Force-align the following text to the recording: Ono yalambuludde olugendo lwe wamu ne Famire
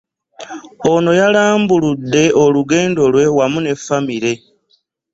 Ono 0.91 1.11
yalambuludde 1.19 2.23
olugendo 2.43 3.01
lwe 3.13 3.25
wamu 3.37 3.59
ne 3.61 3.73
Famire 3.85 4.33